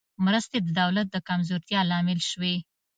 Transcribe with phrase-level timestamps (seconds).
[0.25, 2.55] مرستې د دولت د کمزورتیا لامل شوې.